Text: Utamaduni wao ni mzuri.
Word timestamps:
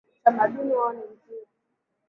Utamaduni 0.19 0.73
wao 0.73 0.93
ni 0.93 0.99
mzuri. 1.13 1.47